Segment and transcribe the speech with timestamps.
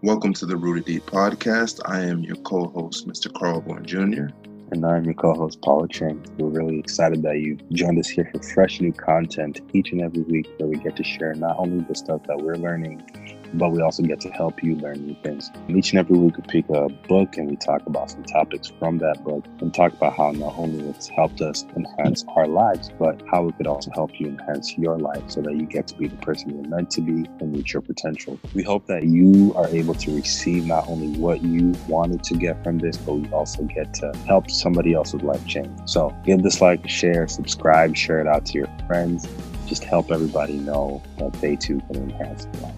[0.00, 1.80] Welcome to the Rooted Deep podcast.
[1.84, 3.32] I am your co host, Mr.
[3.34, 4.28] Carl Bourne Jr.
[4.70, 6.24] And I'm your co host, Paul Ocheng.
[6.38, 10.22] We're really excited that you joined us here for fresh new content each and every
[10.22, 13.02] week where we get to share not only the stuff that we're learning
[13.54, 15.50] but we also get to help you learn new things.
[15.68, 18.72] And each and every week, we pick a book and we talk about some topics
[18.78, 22.90] from that book and talk about how not only it's helped us enhance our lives,
[22.98, 25.96] but how it could also help you enhance your life so that you get to
[25.96, 28.38] be the person you're meant to be and reach your potential.
[28.54, 32.62] We hope that you are able to receive not only what you wanted to get
[32.62, 35.70] from this, but we also get to help somebody else's life change.
[35.86, 39.26] So give this like, share, subscribe, share it out to your friends.
[39.66, 42.77] Just help everybody know that they too can enhance their lives.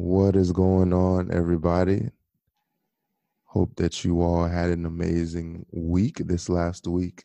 [0.00, 2.08] What is going on, everybody?
[3.46, 7.24] Hope that you all had an amazing week this last week.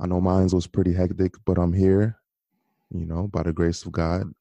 [0.00, 2.16] I know mine was pretty hectic, but I'm here,
[2.90, 4.32] you know, by the grace of God.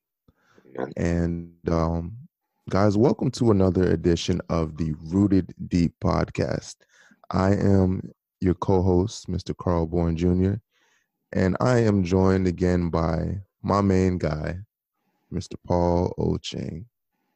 [0.96, 2.14] And um,
[2.70, 6.78] guys, welcome to another edition of the Rooted Deep podcast.
[7.30, 9.56] I am your co-host, Mr.
[9.56, 10.54] Carl Bourne Jr.,
[11.34, 14.60] and I am joined again by my main guy,
[15.32, 15.56] Mr.
[15.68, 16.86] Paul Ocheng.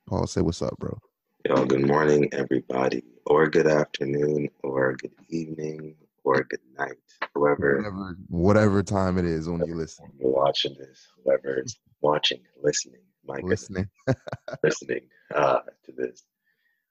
[0.07, 0.97] Paul, say what's up, bro.
[1.45, 6.95] Yo, good morning, everybody, or good afternoon, or good evening, or good night,
[7.35, 7.75] whoever.
[7.75, 10.09] Whatever, whatever time it is when you listen.
[10.17, 13.89] You're watching this, whoever's watching, listening, my listening,
[14.63, 15.01] listening
[15.35, 16.23] uh, to this.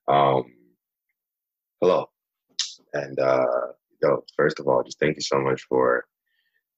[0.06, 0.45] Um,
[1.80, 2.11] hello,
[2.92, 3.47] and uh,
[4.03, 6.05] yo, first of all, just thank you so much for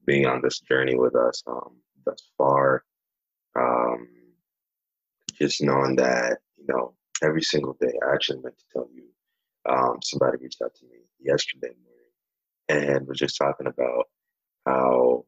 [0.07, 2.85] being on this journey with us um, thus far.
[3.57, 4.07] Um,
[5.41, 9.05] just knowing that, you know, every single day, I actually meant to tell you,
[9.69, 14.07] um, somebody reached out to me yesterday morning and was just talking about
[14.67, 15.25] how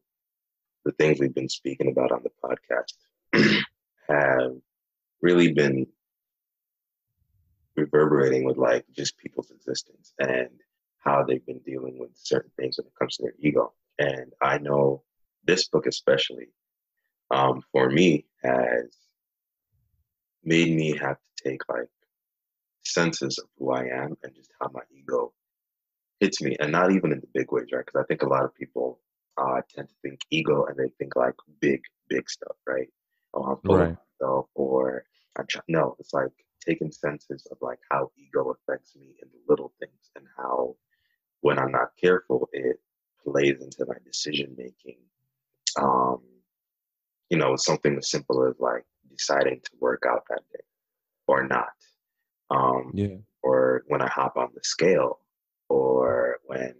[0.85, 3.61] the things we've been speaking about on the podcast
[4.09, 4.53] have
[5.21, 5.85] really been
[7.75, 10.49] reverberating with like just people's existence and
[10.99, 13.73] how they've been dealing with certain things when it comes to their ego.
[13.99, 15.03] And I know
[15.45, 16.49] this book especially
[17.31, 18.95] um, for me has
[20.43, 21.89] made me have to take like
[22.83, 25.33] senses of who I am and just how my ego
[26.19, 27.85] hits me, and not even in the big ways, right?
[27.85, 28.99] Because I think a lot of people
[29.37, 32.89] uh, tend to think ego and they think like big, big stuff, right?
[33.33, 33.89] Oh, I'm full right.
[33.89, 35.05] of myself, or
[35.37, 35.63] I'm trying.
[35.67, 36.31] No, it's like
[36.65, 40.75] taking senses of like how ego affects me in the little things and how
[41.41, 42.79] when I'm not careful, it
[43.23, 44.97] plays into my decision making.
[45.79, 46.21] Um,
[47.29, 48.85] you know, something as simple as like
[49.15, 50.63] deciding to work out that day
[51.27, 51.69] or not.
[52.49, 53.17] Um, yeah.
[53.43, 55.19] Or when I hop on the scale,
[55.69, 56.75] or when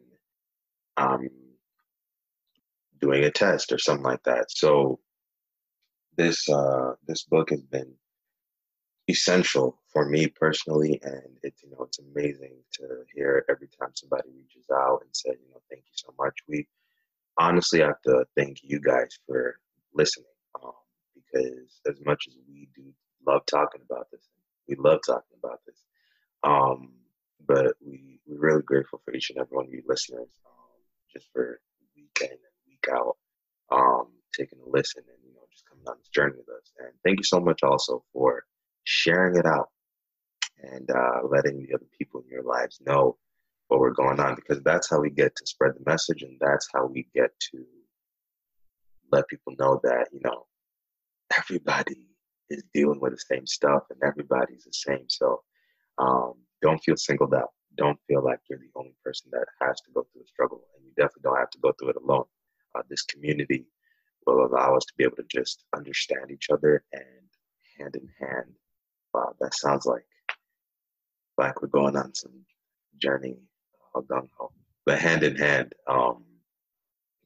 [0.98, 1.30] I'm
[3.00, 4.52] doing a test or something like that.
[4.52, 5.00] So
[6.18, 7.94] this uh, this book has been
[9.10, 14.30] essential for me personally, and it's you know it's amazing to hear every time somebody
[14.36, 16.36] reaches out and said you know thank you so much.
[16.48, 16.68] We
[17.38, 19.58] honestly have to thank you guys for
[19.94, 20.28] listening.
[20.62, 20.74] Um,
[21.16, 22.84] because as much as we do
[23.26, 24.22] love talking about this,
[24.68, 25.84] we love talking about this.
[26.44, 26.94] Um,
[27.48, 30.80] but we we're really grateful for each and every one of you listeners, um,
[31.14, 31.60] just for
[31.96, 33.18] week in and week out,
[33.72, 36.72] um, taking a listen and you know just coming on this journey with us.
[36.80, 38.44] And thank you so much also for
[38.84, 39.70] sharing it out
[40.64, 43.18] and uh, letting the other people in your lives know
[43.68, 46.68] what we're going on because that's how we get to spread the message and that's
[46.74, 47.66] how we get to
[49.12, 50.46] let people know that you know
[51.38, 52.08] everybody
[52.50, 55.06] is dealing with the same stuff and everybody's the same.
[55.08, 55.42] So
[55.98, 57.50] um, don't feel singled out.
[57.78, 60.62] Don't feel like you're the only person that has to go through the struggle.
[60.76, 62.26] And you definitely don't have to go through it alone.
[62.76, 63.66] Uh, this community
[64.26, 67.04] will allow us to be able to just understand each other and
[67.78, 68.54] hand in hand.
[69.14, 70.06] Wow, that sounds like
[71.38, 72.46] like we're going on some
[73.02, 73.36] journey,
[73.96, 74.52] uh, gung ho.
[74.86, 76.24] But hand in hand, um,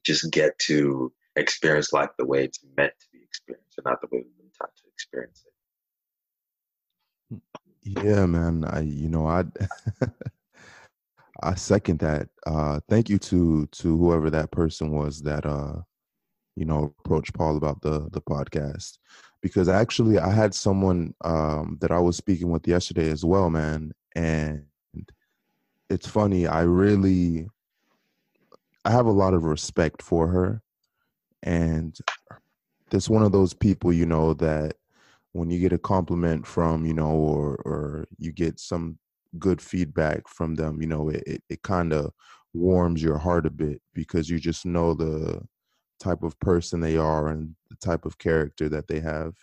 [0.04, 3.15] just get to experience life the way it's meant to
[3.46, 5.52] be experienced, and not the way we've been taught to experience it.
[7.82, 8.64] Yeah, man.
[8.64, 9.44] I you know I
[11.42, 12.28] I second that.
[12.46, 15.80] Uh, thank you to to whoever that person was that uh
[16.56, 18.98] you know approached Paul about the the podcast
[19.42, 23.92] because actually I had someone um that I was speaking with yesterday as well, man,
[24.14, 24.64] and
[25.90, 26.46] it's funny.
[26.46, 27.48] I really
[28.84, 30.62] I have a lot of respect for her
[31.42, 31.96] and
[32.90, 34.74] that's one of those people you know that
[35.32, 38.98] when you get a compliment from you know or or you get some
[39.38, 42.12] good feedback from them, you know, it it, it kind of
[42.54, 45.42] warms your heart a bit because you just know the
[46.00, 49.34] type of person they are and the type of character that they have.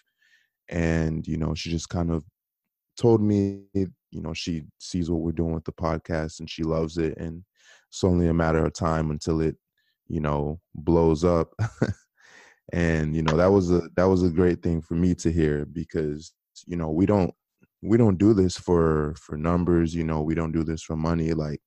[0.69, 2.25] And you know, she just kind of
[2.98, 6.98] told me, you know, she sees what we're doing with the podcast and she loves
[6.98, 7.44] it, and
[7.90, 9.57] it's only a matter of time until it,
[10.07, 11.54] you know, blows up.
[12.73, 15.65] and you know that was a that was a great thing for me to hear
[15.65, 16.33] because
[16.65, 17.33] you know we don't
[17.83, 21.33] we don't do this for for numbers you know we don't do this for money.
[21.33, 21.61] Like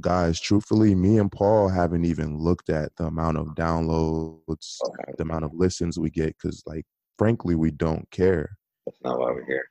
[0.00, 4.78] guys truthfully me and paul haven't even looked at the amount of downloads
[5.18, 6.86] the amount of listens we get because like
[7.18, 8.56] frankly we don't care.
[8.86, 9.66] That's not why we're here.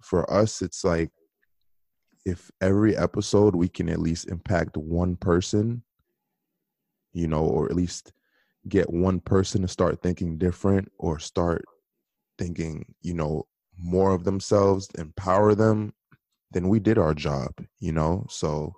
[0.00, 1.10] For us it's like
[2.24, 5.82] if every episode we can at least impact one person
[7.12, 8.12] you know or at least
[8.68, 11.64] get one person to start thinking different or start
[12.38, 13.46] thinking, you know,
[13.78, 15.92] more of themselves, empower them,
[16.50, 17.50] then we did our job,
[17.80, 18.26] you know?
[18.28, 18.72] So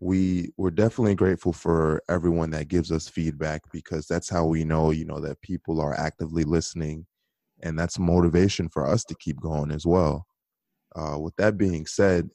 [0.00, 4.90] we we're definitely grateful for everyone that gives us feedback because that's how we know,
[4.90, 7.06] you know, that people are actively listening
[7.62, 10.26] and that's motivation for us to keep going as well.
[10.96, 12.30] Uh, with that being said,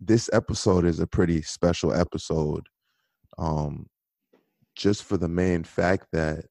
[0.00, 2.66] this episode is a pretty special episode.
[3.38, 3.86] Um,
[4.76, 6.44] just for the main fact that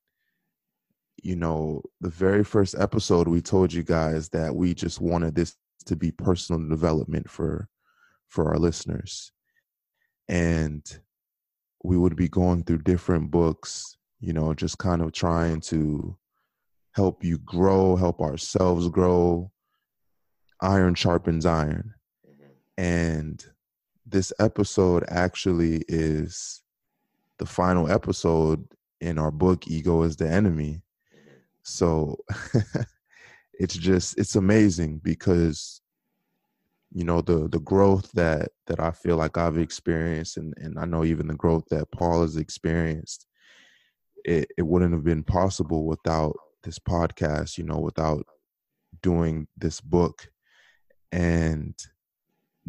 [1.23, 5.55] you know the very first episode we told you guys that we just wanted this
[5.85, 7.69] to be personal development for
[8.27, 9.31] for our listeners.
[10.27, 10.83] And
[11.83, 16.17] we would be going through different books you know just kind of trying to
[16.93, 19.51] help you grow help ourselves grow.
[20.61, 21.93] Iron sharpens iron.
[22.27, 22.83] Mm-hmm.
[22.83, 23.45] and
[24.07, 26.61] this episode actually is
[27.39, 28.65] the final episode
[29.01, 30.81] in our book ego is the enemy.
[31.63, 32.17] So
[33.53, 35.81] it's just it's amazing because
[36.91, 40.85] you know the the growth that that i feel like i've experienced and and i
[40.85, 43.25] know even the growth that paul has experienced
[44.23, 48.25] it, it wouldn't have been possible without this podcast you know without
[49.01, 50.27] doing this book.
[51.11, 51.75] And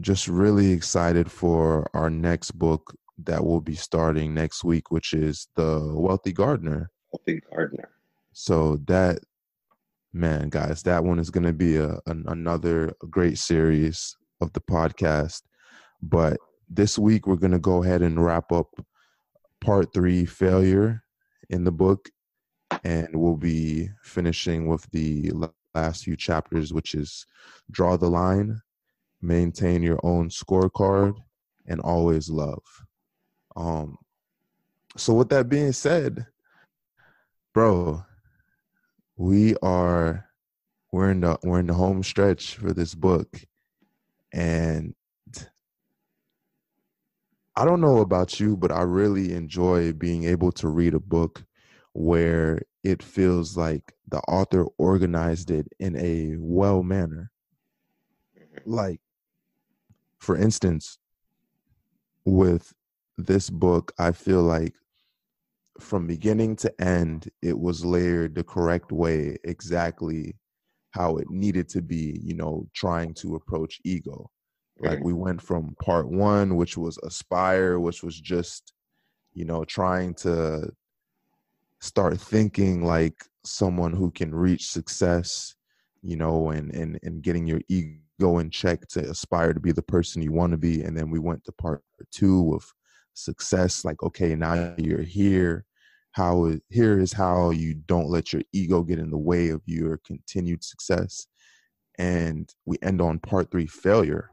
[0.00, 5.48] just really excited for our next book that will be starting next week, which is
[5.56, 6.90] the Wealthy Gardener.
[7.12, 7.90] Wealthy Gardener.
[8.32, 9.20] So that
[10.12, 14.60] man, guys, that one is going to be a, an, another great series of the
[14.60, 15.42] podcast.
[16.02, 18.68] But this week we're going to go ahead and wrap up
[19.60, 21.02] part three, failure,
[21.50, 22.08] in the book,
[22.84, 25.32] and we'll be finishing with the
[25.74, 27.26] last few chapters, which is
[27.70, 28.60] draw the line,
[29.22, 31.14] maintain your own scorecard,
[31.66, 32.62] and always love.
[33.56, 33.98] Um,
[34.96, 36.26] so with that being said,
[37.54, 38.04] bro,
[39.16, 40.26] we are
[40.92, 43.40] we're in the we're in the home stretch for this book,
[44.32, 44.94] and
[47.58, 51.42] I don't know about you, but I really enjoy being able to read a book
[51.94, 57.30] where it feels like the author organized it in a well manner.
[58.38, 58.70] Mm-hmm.
[58.70, 59.00] Like,
[60.18, 60.98] for instance,
[62.26, 62.74] with
[63.18, 64.74] this book, I feel like
[65.80, 70.36] from beginning to end, it was layered the correct way, exactly
[70.90, 74.30] how it needed to be, you know, trying to approach ego.
[74.78, 78.74] Like we went from part one, which was aspire, which was just,
[79.32, 80.70] you know, trying to
[81.80, 85.54] start thinking like someone who can reach success,
[86.02, 89.82] you know, and and and getting your ego in check to aspire to be the
[89.82, 90.82] person you want to be.
[90.82, 92.64] And then we went to part two of
[93.16, 95.64] success like okay now you're here.
[96.12, 99.60] How is, here is how you don't let your ego get in the way of
[99.66, 101.26] your continued success.
[101.98, 104.30] And we end on part 3 failure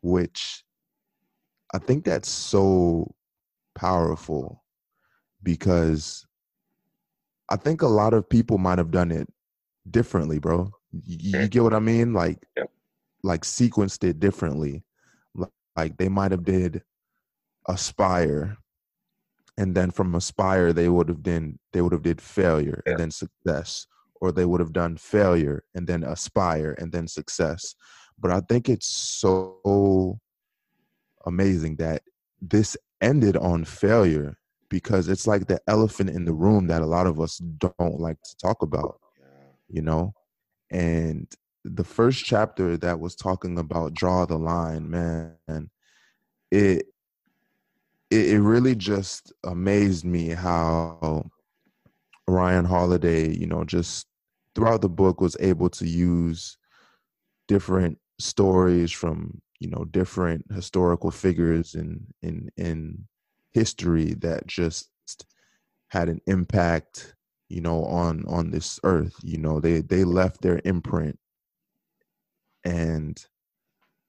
[0.00, 0.62] which
[1.74, 3.12] i think that's so
[3.74, 4.62] powerful
[5.42, 6.24] because
[7.50, 9.28] i think a lot of people might have done it
[9.90, 10.70] differently bro.
[11.04, 12.12] You, you get what i mean?
[12.12, 12.64] Like yeah.
[13.22, 14.84] like sequenced it differently.
[15.76, 16.82] Like they might have did
[17.68, 18.56] aspire
[19.56, 22.92] and then from aspire they would have done they would have did failure yeah.
[22.92, 23.86] and then success
[24.20, 27.74] or they would have done failure and then aspire and then success.
[28.18, 30.18] But i think it's so
[31.24, 32.02] amazing that
[32.40, 34.36] this ended on failure
[34.68, 38.20] because it's like the elephant in the room that a lot of us don't like
[38.22, 39.00] to talk about
[39.68, 40.14] you know?
[40.70, 41.30] And
[41.64, 45.36] the first chapter that was talking about draw the line man
[46.50, 46.86] it
[48.10, 51.24] it, it really just amazed me how
[52.26, 54.06] Ryan Holiday, you know, just
[54.54, 56.56] throughout the book was able to use
[57.46, 63.06] different stories from you know different historical figures in in in
[63.52, 64.90] history that just
[65.88, 67.14] had an impact
[67.48, 69.14] you know on on this earth.
[69.22, 71.18] You know they they left their imprint
[72.64, 73.24] and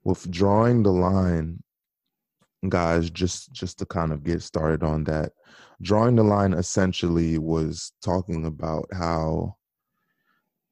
[0.03, 1.63] with drawing the line
[2.67, 5.31] guys just just to kind of get started on that.
[5.81, 9.55] Drawing the line essentially was talking about how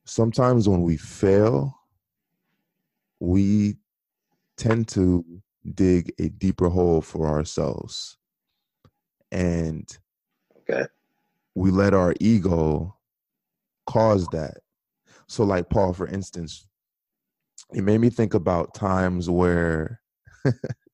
[0.05, 1.73] sometimes when we fail
[3.19, 3.77] we
[4.57, 5.25] tend to
[5.73, 8.17] dig a deeper hole for ourselves.
[9.31, 9.87] And
[10.59, 10.85] Okay.
[11.55, 12.95] we let our ego
[13.87, 14.57] cause that.
[15.27, 16.67] So like paul for instance
[17.73, 20.01] it made me think about times where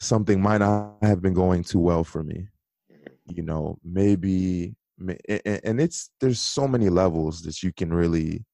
[0.00, 2.48] something might not have been going too well for me.
[2.92, 3.36] Mm-hmm.
[3.36, 8.44] You know maybe and it's there's so many levels that you can really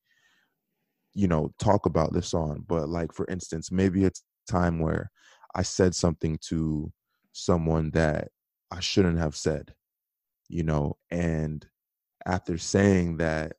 [1.15, 5.11] you know talk about this on but like for instance maybe it's a time where
[5.55, 6.93] i said something to
[7.33, 8.29] someone that
[8.71, 9.75] i shouldn't have said
[10.49, 11.67] you know and
[12.27, 13.55] after saying that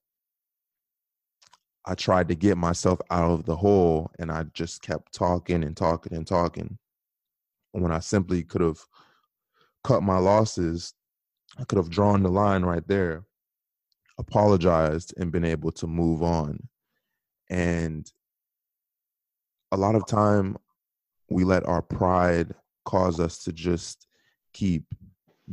[1.85, 5.75] i tried to get myself out of the hole and i just kept talking and
[5.75, 6.77] talking and talking
[7.71, 8.79] when i simply could have
[9.83, 10.93] cut my losses
[11.59, 13.23] i could have drawn the line right there
[14.17, 16.59] apologized and been able to move on.
[17.49, 18.11] And
[19.71, 20.57] a lot of time
[21.29, 22.53] we let our pride
[22.85, 24.07] cause us to just
[24.53, 24.83] keep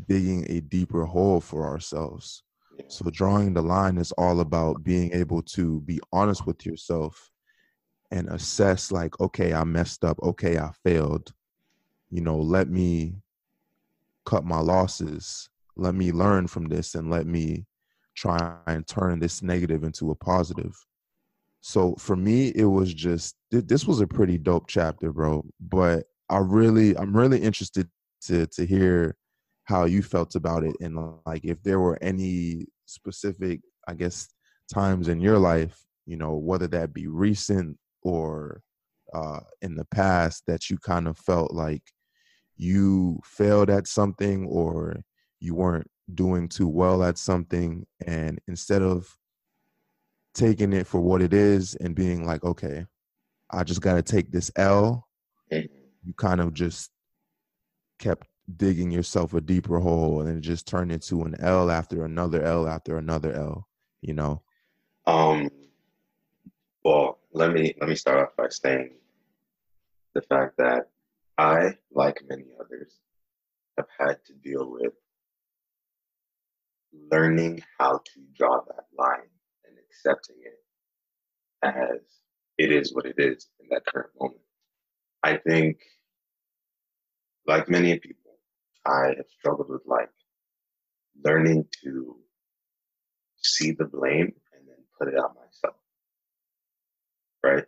[0.09, 2.42] digging a deeper hole for ourselves.
[2.88, 7.30] So drawing the line is all about being able to be honest with yourself
[8.11, 10.18] and assess like okay i messed up.
[10.23, 11.33] Okay i failed
[12.14, 13.16] you know let me
[14.25, 15.49] cut my losses.
[15.76, 17.66] Let me learn from this and let me
[18.16, 20.75] try and turn this negative into a positive.
[21.61, 26.04] So for me it was just thi- this was a pretty dope chapter bro but
[26.28, 27.88] i really i'm really interested
[28.26, 29.16] to to hear
[29.64, 30.94] how you felt about it and
[31.26, 34.28] like if there were any specific i guess
[34.73, 38.61] times in your life you know whether that be recent or
[39.14, 41.83] uh in the past that you kind of felt like
[42.56, 44.96] you failed at something or
[45.40, 49.16] you weren't doing too well at something and instead of
[50.34, 52.84] taking it for what it is and being like okay
[53.50, 55.06] i just got to take this l
[55.52, 55.68] Mhm.
[56.04, 56.90] you kind of just
[57.99, 62.42] kept digging yourself a deeper hole and it just turned into an l after another
[62.42, 63.66] l after another l
[64.02, 64.42] you know
[65.06, 65.50] Um,
[66.82, 68.94] well, let me let me start off by saying
[70.14, 70.90] the fact that
[71.36, 73.00] I, like many others,
[73.76, 74.92] have had to deal with
[77.10, 79.30] learning how to draw that line
[79.66, 80.60] and accepting it
[81.62, 82.00] as
[82.58, 84.40] it is what it is in that current moment.
[85.22, 85.78] I think,
[87.46, 88.38] like many people,
[88.86, 90.10] I have struggled with like
[91.24, 92.16] learning to
[93.38, 95.76] see the blame and then put it on myself.
[97.42, 97.64] Right?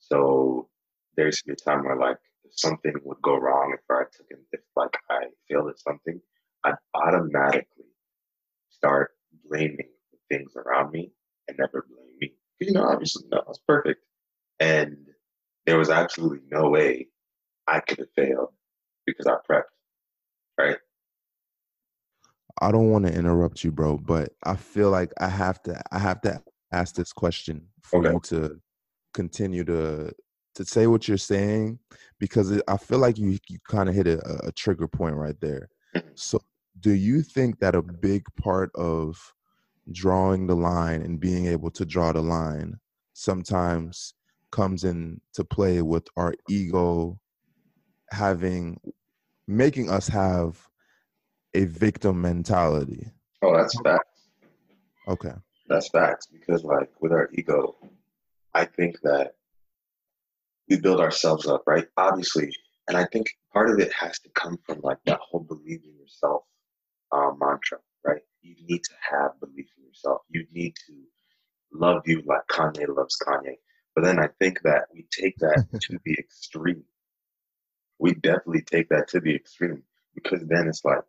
[0.00, 0.68] So
[1.16, 4.02] there used to be a time where like if something would go wrong, if I
[4.16, 6.20] took it, if like I failed at something,
[6.64, 7.86] I'd automatically
[8.70, 9.12] start
[9.48, 11.12] blaming the things around me
[11.48, 12.32] and never blame me.
[12.60, 14.00] You know, obviously, no, it's perfect.
[14.60, 14.96] And
[15.66, 17.08] there was absolutely no way
[17.66, 18.52] I could have failed
[19.06, 19.64] because I prepped.
[20.58, 20.76] Right?
[22.60, 25.98] i don't want to interrupt you bro but i feel like i have to i
[25.98, 26.40] have to
[26.72, 28.12] ask this question for Okay.
[28.12, 28.60] you to
[29.12, 30.12] continue to
[30.54, 31.78] to say what you're saying
[32.18, 35.40] because it, i feel like you you kind of hit a, a trigger point right
[35.40, 35.68] there
[36.14, 36.40] so
[36.80, 39.34] do you think that a big part of
[39.92, 42.78] drawing the line and being able to draw the line
[43.12, 44.14] sometimes
[44.50, 47.18] comes into play with our ego
[48.10, 48.80] having
[49.46, 50.68] making us have
[51.54, 53.10] a victim mentality
[53.42, 54.28] Oh, that's facts.
[55.06, 55.34] okay
[55.68, 56.26] That's facts.
[56.26, 57.76] Because like with our ego,
[58.54, 59.34] I think that
[60.68, 61.86] we build ourselves up, right?
[61.96, 62.50] Obviously.
[62.88, 65.96] And I think part of it has to come from like that whole believe in
[65.98, 66.42] yourself
[67.12, 68.22] uh, mantra, right?
[68.42, 70.22] You need to have belief in yourself.
[70.28, 70.94] You need to
[71.72, 73.56] love you like Kanye loves Kanye.
[73.94, 76.84] But then I think that we take that to the extreme.
[77.98, 79.82] We definitely take that to the extreme
[80.14, 81.02] because then it's like,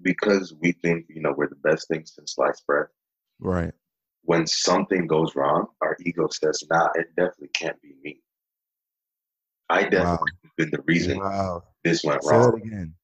[0.00, 2.86] because we think, you know, we're the best thing since sliced bread.
[3.38, 3.74] right
[4.22, 8.20] When something goes wrong, our ego says, nah, it definitely can't be me.
[9.72, 12.56] I definitely wow have been the reason wow this went say that wrong.
[12.56, 12.94] again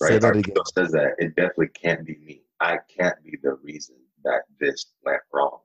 [0.00, 0.12] Right?
[0.12, 2.42] say that Our again says that it definitely can't be me.
[2.60, 5.60] I can't be the reason that this went wrong.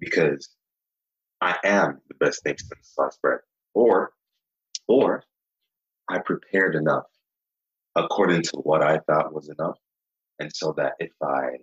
[0.00, 0.50] Because
[1.40, 3.40] I am the best thing since sliced bread.
[3.74, 4.12] Or
[4.88, 5.24] or
[6.08, 7.06] I prepared enough
[7.96, 9.78] according to what I thought was enough.
[10.40, 11.58] And so that if I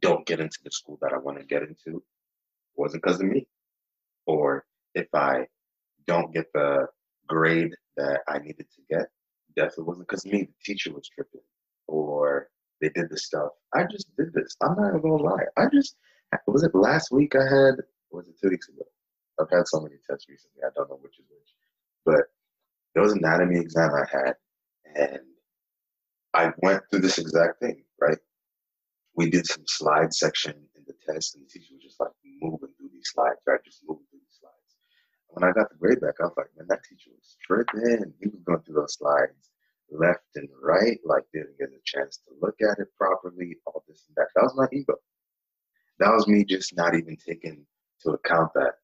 [0.00, 2.02] don't get into the school that I want to get into, it
[2.76, 3.46] wasn't because of me.
[4.26, 4.64] Or
[4.94, 5.48] if I
[6.06, 6.88] don't get the
[7.28, 9.08] grade that I needed to get,
[9.56, 10.42] definitely wasn't because me.
[10.42, 11.40] The teacher was tripping.
[11.86, 12.48] Or
[12.80, 13.50] they did this stuff.
[13.74, 14.56] I just did this.
[14.62, 15.44] I'm not even gonna lie.
[15.56, 15.96] I just
[16.46, 17.74] was it last week I had
[18.10, 18.82] was it two weeks ago?
[19.40, 21.54] I've had so many tests recently, I don't know which is which.
[22.04, 22.24] But
[22.94, 24.34] there was an anatomy exam I had
[24.94, 25.20] and
[26.34, 28.18] I went through this exact thing, right?
[29.16, 32.10] We did some slide section in the test and the teacher was just like
[32.42, 33.60] moving through these slides, right?
[33.64, 34.00] Just slides.
[35.34, 38.14] When I got the grade back, I was like, man, that teacher was tripping.
[38.20, 39.50] He was going through those slides
[39.90, 44.04] left and right, like didn't get a chance to look at it properly, all this
[44.08, 44.28] and that.
[44.34, 44.94] That was my ego.
[45.98, 47.66] That was me just not even taking
[48.02, 48.74] to account that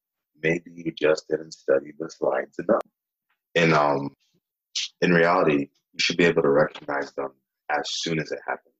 [0.42, 2.83] maybe you just didn't study the slides enough.
[3.54, 4.11] And um,
[5.00, 7.30] in reality, you should be able to recognize them
[7.71, 8.75] as soon as it happens.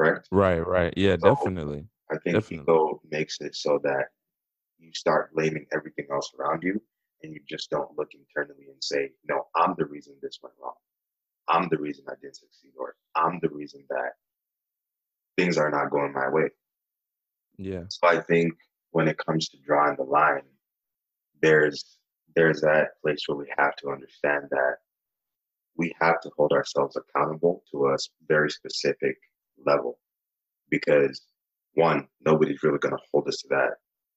[0.00, 0.28] Correct?
[0.30, 0.94] Right, right.
[0.96, 1.86] Yeah, so definitely.
[2.10, 2.64] I think definitely.
[2.64, 4.06] ego makes it so that
[4.80, 6.80] you start blaming everything else around you
[7.22, 10.74] and you just don't look internally and say, no, I'm the reason this went wrong.
[11.48, 14.12] I'm the reason I didn't succeed, or I'm the reason that
[15.36, 16.50] things are not going my way.
[17.58, 17.84] Yeah.
[17.88, 18.54] So I think
[18.92, 20.42] when it comes to drawing the line,
[21.42, 21.98] there's
[22.36, 24.76] there's that place where we have to understand that
[25.76, 27.96] we have to hold ourselves accountable to a
[28.28, 29.16] very specific
[29.66, 29.98] level
[30.70, 31.22] because
[31.74, 33.70] one nobody's really going to hold us to that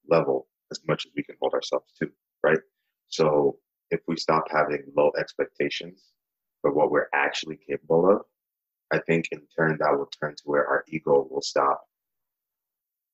[0.08, 2.10] level as much as we can hold ourselves to
[2.44, 2.60] right
[3.08, 3.58] so
[3.94, 6.14] if we stop having low expectations
[6.62, 8.22] for what we're actually capable of,
[8.92, 11.82] I think in turn that will turn to where our ego will stop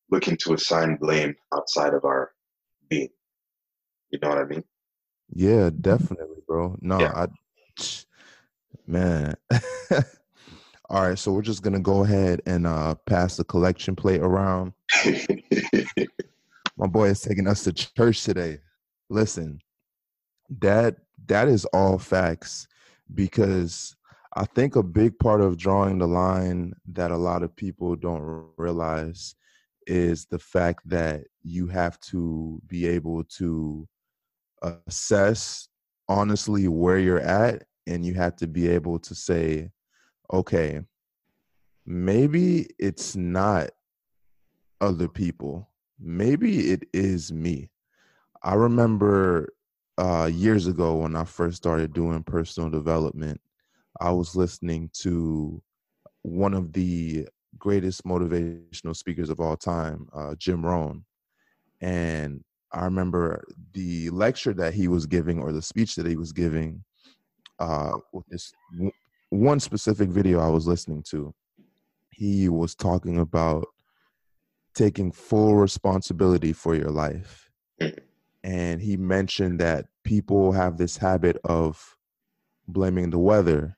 [0.09, 2.31] looking to assign blame outside of our
[2.89, 3.09] being.
[4.09, 4.63] You know what I mean?
[5.33, 6.77] Yeah, definitely, bro.
[6.81, 7.11] No, yeah.
[7.13, 7.27] I
[8.87, 9.35] man.
[10.89, 14.73] All right, so we're just gonna go ahead and uh pass the collection plate around.
[16.79, 18.59] My boy is taking us to church today.
[19.09, 19.59] Listen,
[20.61, 20.95] that
[21.27, 22.67] that is all facts
[23.13, 23.97] because
[24.33, 28.49] I think a big part of drawing the line that a lot of people don't
[28.55, 29.35] realize
[29.87, 33.85] is the fact that you have to be able to
[34.61, 35.67] assess
[36.07, 39.69] honestly where you're at and you have to be able to say
[40.31, 40.81] okay
[41.85, 43.69] maybe it's not
[44.81, 45.68] other people
[45.99, 47.69] maybe it is me
[48.43, 49.49] i remember
[49.99, 53.41] uh, years ago when I first started doing personal development,
[53.99, 55.61] I was listening to
[56.21, 61.03] one of the greatest motivational speakers of all time, uh, Jim Rohn.
[61.81, 66.31] And I remember the lecture that he was giving or the speech that he was
[66.31, 66.81] giving
[67.59, 68.53] uh, with this
[69.31, 71.33] one specific video I was listening to.
[72.11, 73.67] He was talking about
[74.79, 77.49] taking full responsibility for your life.
[77.81, 77.99] Mm.
[78.45, 81.97] And he mentioned that people have this habit of
[82.65, 83.77] blaming the weather.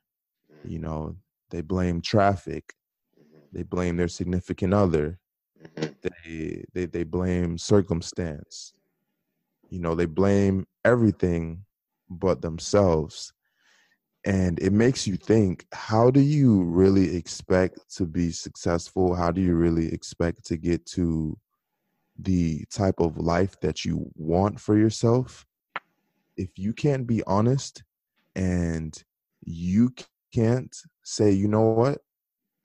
[0.64, 0.88] You mm-hmm.
[0.88, 1.16] know
[1.50, 2.76] they blame traffic.
[3.20, 3.58] Mm-hmm.
[3.58, 5.20] They blame their significant other.
[5.60, 5.92] Mm-hmm.
[6.04, 8.74] They they, they blame circumstance.
[9.72, 11.66] You know they blame everything
[12.12, 13.34] but themselves
[14.26, 19.16] and it makes you think how do you really expect to be successful?
[19.16, 21.38] How do you really expect to get to
[22.22, 25.46] the type of life that you want for yourself,
[26.38, 27.84] if you can't be honest
[28.36, 29.04] and
[29.44, 29.94] you
[30.34, 32.00] can't say, you know what,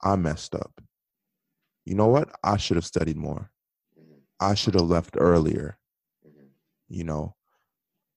[0.01, 0.81] I messed up.
[1.85, 3.51] You know what, I should have studied more.
[4.39, 5.77] I should have left earlier.
[6.25, 6.39] Mm-hmm.
[6.39, 6.47] Mm-hmm.
[6.89, 7.35] You know,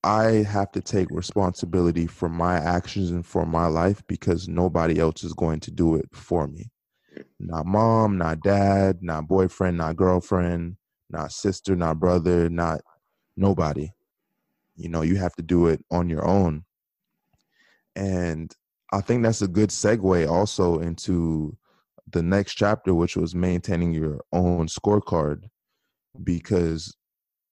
[0.02, 5.22] I have to take responsibility for my actions and for my life because nobody else
[5.24, 6.70] is going to do it for me.
[7.38, 10.76] Not mom, not dad, not boyfriend, not girlfriend,
[11.10, 12.80] not sister, not brother, not
[13.36, 13.90] nobody.
[14.76, 16.64] You know, you have to do it on your own.
[17.94, 18.54] And
[18.92, 21.56] I think that's a good segue also into
[22.10, 25.44] the next chapter, which was maintaining your own scorecard.
[26.22, 26.96] Because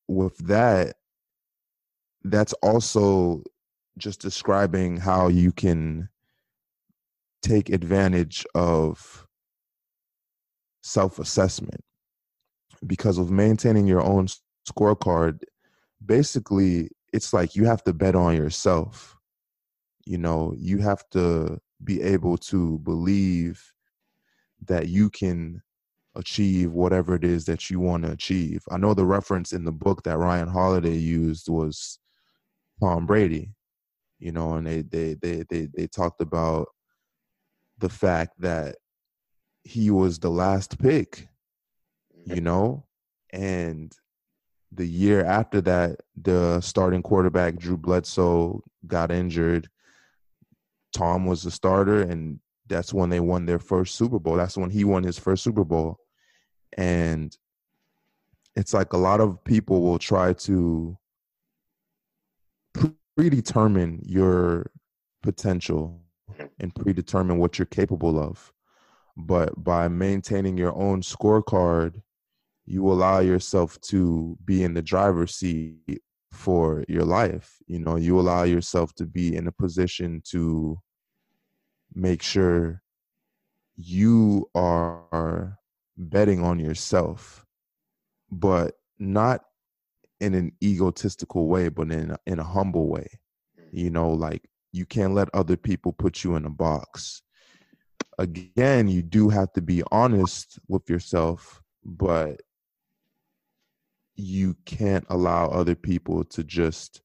[0.06, 0.96] with that,
[2.24, 3.42] that's also
[3.98, 6.08] just describing how you can
[7.42, 9.26] take advantage of
[10.82, 11.80] self assessment
[12.86, 14.28] because of maintaining your own
[14.68, 15.40] scorecard
[16.04, 19.16] basically it's like you have to bet on yourself.
[20.04, 23.62] You know you have to be able to believe
[24.66, 25.62] that you can
[26.14, 28.64] achieve whatever it is that you want to achieve.
[28.70, 31.98] I know the reference in the book that ryan holiday used was
[32.80, 33.52] tom brady
[34.18, 36.68] you know, and they they they they they talked about
[37.78, 38.76] the fact that
[39.62, 41.28] he was the last pick,
[42.24, 42.86] you know,
[43.30, 43.92] and
[44.72, 49.68] the year after that, the starting quarterback Drew Bledsoe got injured.
[50.92, 54.36] Tom was the starter, and that's when they won their first Super Bowl.
[54.36, 55.98] That's when he won his first Super Bowl,
[56.76, 57.36] and
[58.56, 60.98] it's like a lot of people will try to
[63.18, 64.70] predetermine your
[65.24, 66.00] potential
[66.30, 66.46] mm-hmm.
[66.60, 68.52] and predetermine what you're capable of.
[69.16, 72.00] But by maintaining your own scorecard,
[72.64, 76.00] you allow yourself to be in the driver's seat
[76.30, 77.56] for your life.
[77.66, 80.78] You know, you allow yourself to be in a position to
[81.92, 82.82] make sure
[83.74, 85.58] you are
[85.96, 87.44] betting on yourself,
[88.30, 89.42] but not
[90.20, 93.08] in an egotistical way, but in a, in a humble way.
[93.58, 93.76] Mm-hmm.
[93.76, 97.22] You know, like you can't let other people put you in a box.
[98.18, 102.40] Again, you do have to be honest with yourself, but
[104.16, 107.02] you can't allow other people to just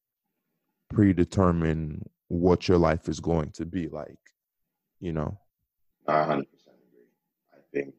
[0.92, 4.18] predetermine what your life is going to be like,
[5.00, 5.38] you know?
[6.08, 6.44] I 100% agree.
[7.54, 7.94] I think,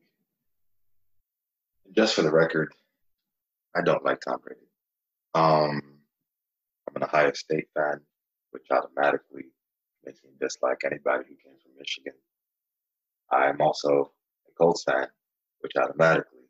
[1.96, 2.74] just for the record,
[3.76, 4.60] I don't like Tom Brady.
[5.34, 5.82] Um,
[6.88, 8.00] I'm an Ohio State fan,
[8.50, 9.46] which automatically
[10.04, 12.12] makes me dislike anybody who came from Michigan.
[13.30, 14.12] I'm also
[14.48, 15.08] a Colts fan,
[15.60, 16.46] which automatically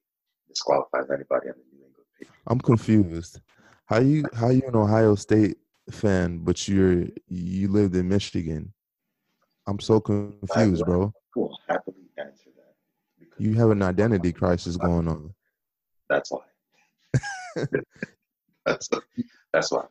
[0.49, 2.42] disqualifies anybody on the New England Patriots.
[2.47, 3.40] I'm confused.
[3.87, 5.57] How you how you an Ohio State
[5.90, 8.73] fan, but you're you lived in Michigan?
[9.66, 11.12] I'm so confused, bro.
[11.33, 11.57] Cool.
[11.68, 13.27] Happily answer that.
[13.38, 15.33] You have an identity crisis going on.
[16.11, 16.40] That's why.
[18.64, 18.88] that's
[19.53, 19.85] that's why.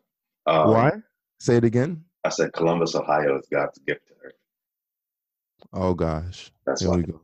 [0.46, 0.92] Um, Why?
[1.40, 2.04] Say it again.
[2.24, 4.34] I said Columbus, Ohio is God's gift to Earth.
[5.72, 6.52] Oh gosh.
[6.66, 6.98] That's Here why.
[6.98, 7.22] we go.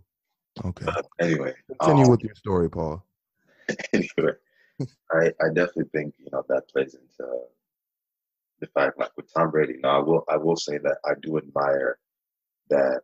[0.66, 0.86] Okay.
[0.86, 3.04] But anyway, Continue um, with your story, Paul.
[3.94, 4.34] anyway,
[5.12, 7.30] I, I definitely think you know that plays into
[8.60, 9.76] the fact like with Tom Brady.
[9.82, 11.98] Now I will I will say that I do admire
[12.70, 13.02] that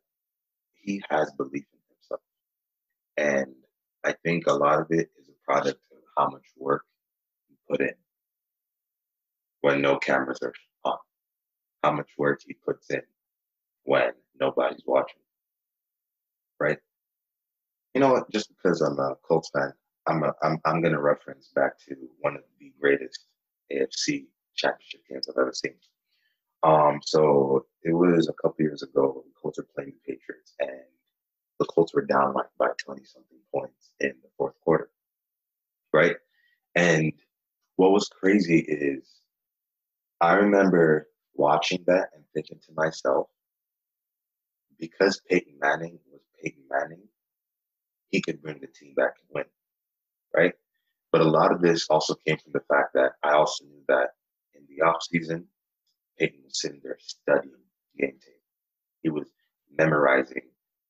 [0.82, 2.22] he has belief in himself,
[3.18, 3.56] and
[4.04, 6.84] I think a lot of it is a product of how much work
[7.48, 7.94] he put in
[9.66, 10.98] when no cameras are on,
[11.82, 13.02] how much work he puts in
[13.86, 15.24] when nobody's watching,
[16.60, 16.78] right?
[17.96, 18.30] You know what?
[18.32, 19.74] Just because I'm a Colts fan,
[20.06, 23.26] I'm a, I'm I'm gonna reference back to one of the greatest
[23.74, 25.74] AFC championship games I've ever seen.
[26.62, 29.24] Um, so it was a couple years ago.
[29.26, 30.94] The Colts were playing the Patriots, and
[31.60, 34.92] the Colts were down like by twenty something points in the fourth quarter,
[35.92, 36.18] right?
[36.76, 37.14] And
[37.78, 39.25] what was crazy is
[40.22, 43.28] I remember watching that and thinking to myself,
[44.80, 47.04] because Peyton Manning was Peyton Manning,
[48.10, 49.46] he could bring the team back and win,
[50.36, 50.54] right?
[51.12, 54.10] But a lot of this also came from the fact that I also knew that
[54.54, 55.48] in the off season,
[56.18, 57.56] Peyton was sitting there studying
[57.98, 58.42] game tape.
[59.04, 59.28] He was
[59.78, 60.44] memorizing,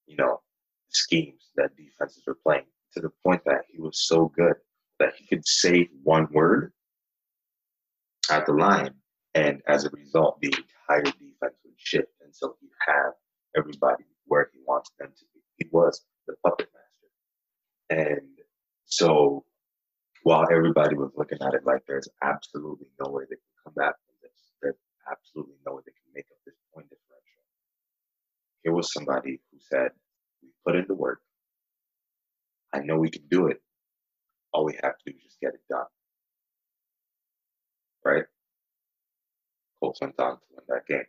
[0.07, 0.41] you know,
[0.89, 4.55] schemes that defenses were playing to the point that he was so good
[4.99, 6.71] that he could say one word
[8.29, 8.93] at the line,
[9.35, 13.11] and as a result, the entire defense would shift until he had
[13.57, 15.41] everybody where he wants them to be.
[15.57, 18.11] He was the puppet master.
[18.11, 18.29] And
[18.85, 19.43] so
[20.23, 23.95] while everybody was looking at it like there's absolutely no way they can come back
[24.05, 24.79] from this, there's
[25.11, 27.43] absolutely no way they can make up this point differential.
[28.63, 29.91] Here was somebody who said,
[30.41, 31.19] We put in the work.
[32.73, 33.61] I know we can do it.
[34.53, 35.85] All we have to do is just get it done.
[38.05, 38.23] Right?
[40.01, 41.05] Went on to win that game.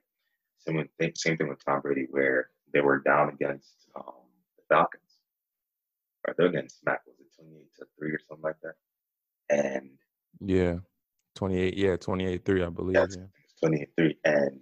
[0.58, 4.24] Same, with, same thing with Tom Brady, where they were down against um,
[4.56, 5.02] the Falcons.
[6.26, 6.36] Right?
[6.36, 7.06] They're getting smacked.
[7.06, 8.74] Was it 28 to 3 or something like that?
[9.48, 9.90] And
[10.40, 10.78] Yeah.
[11.36, 12.96] 28, yeah, 28 3, I believe.
[12.96, 14.18] yeah, it's, it's 28 3.
[14.24, 14.60] And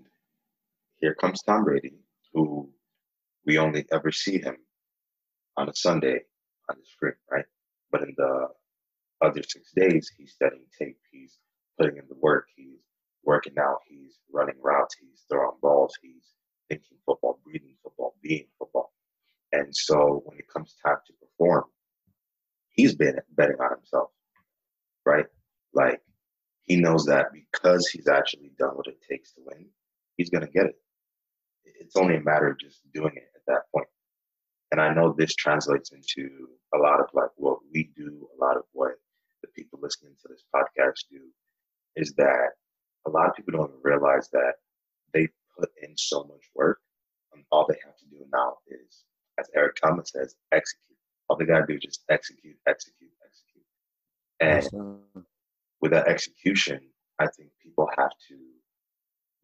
[0.97, 1.95] here comes Tom Brady,
[2.33, 2.69] who
[3.47, 4.57] we only ever see him
[5.57, 6.19] on a Sunday
[6.69, 7.45] on the screen, right?
[7.93, 8.49] But in the
[9.23, 11.39] other six days, he's studying tape, he's
[11.79, 12.81] putting in the work, he's
[13.25, 16.25] working out, he's running routes, he's throwing balls, he's
[16.69, 18.93] thinking football, breathing football, being football.
[19.53, 21.65] And so when it comes time to perform,
[22.71, 24.11] he's been betting on himself,
[25.07, 25.27] right?
[25.73, 26.01] Like
[26.63, 29.67] he knows that because he's actually done what it takes to win,
[30.17, 30.77] he's going to get it.
[31.65, 33.89] It's only a matter of just doing it at that point.
[34.73, 38.57] And I know this translates into a lot of like what we do, a lot
[38.57, 38.93] of what
[39.43, 41.21] the people listening to this podcast do,
[41.97, 42.51] is that
[43.07, 44.55] a lot of people don't even realize that
[45.13, 46.81] they put in so much work.
[47.33, 49.05] And all they have to do now is,
[49.39, 50.99] as Eric Thomas says, execute.
[51.29, 53.65] All they gotta do is just execute, execute, execute.
[54.41, 55.27] And awesome.
[55.81, 56.81] with that execution,
[57.19, 58.37] I think people have to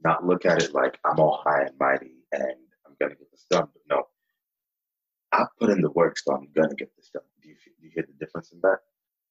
[0.02, 2.54] not look at it like I'm all high and mighty and
[2.86, 3.68] I'm gonna get this done.
[3.72, 4.04] But no,
[5.32, 7.22] I put in the work, so I'm gonna get this done.
[7.42, 8.78] Do you, do you hear the difference in that?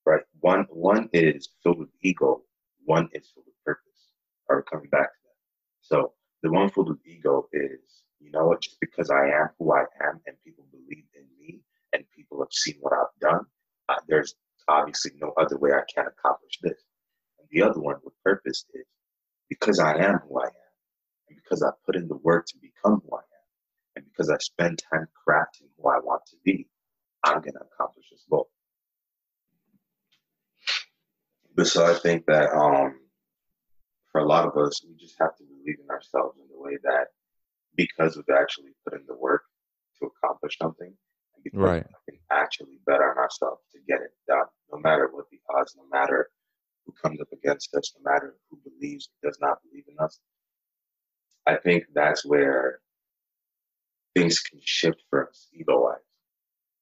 [0.06, 0.22] Right.
[0.40, 2.44] One one is filled with ego.
[2.86, 3.89] One is filled with purpose.
[4.50, 5.36] Are coming back to that?
[5.82, 8.62] So the one filled with ego is, you know what?
[8.62, 11.62] Just because I am who I am, and people believe in me,
[11.94, 13.46] and people have seen what I've done,
[13.90, 14.36] uh, there's
[14.68, 16.84] obviously no other way I can accomplish this.
[17.40, 18.86] And the other one with purpose is
[19.50, 20.52] because I am who I am,
[21.30, 23.26] and because I put in the work to become who I am
[24.00, 26.68] and because I spend time crafting who I want to be,
[27.24, 28.50] I'm going to accomplish this goal.
[31.56, 33.00] But so I think that um,
[34.12, 36.78] for a lot of us, we just have to believe in ourselves in the way
[36.84, 37.08] that
[37.76, 39.44] because we've actually put in the work
[40.00, 40.94] to accomplish something,
[41.36, 41.86] and because right.
[42.08, 45.76] we can actually bet on ourselves to get it done, no matter what the odds,
[45.78, 46.30] no matter
[46.86, 50.20] who comes up against us, no matter who believes or does not believe in us.
[51.46, 52.80] I think that's where
[54.16, 55.98] things can shift for us ego wise,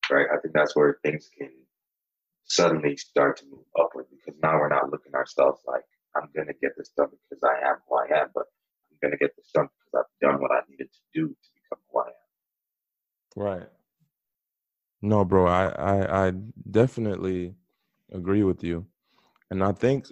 [0.09, 0.27] right?
[0.33, 1.51] I think that's where things can
[2.45, 5.83] suddenly start to move upward because now we're not looking ourselves like
[6.17, 8.45] I'm gonna get this done because I am who I am, but
[8.91, 11.83] I'm gonna get this done because I've done what I needed to do to become
[11.91, 12.13] who I am.
[13.35, 13.67] Right.
[15.01, 16.31] No, bro, I, I I
[16.71, 17.55] definitely
[18.11, 18.87] agree with you.
[19.51, 20.07] And I think